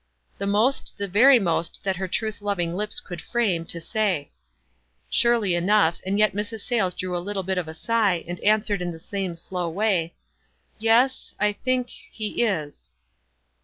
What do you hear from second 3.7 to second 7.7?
say. Surely enough, and yet Mrs. Sayles drew a little bit of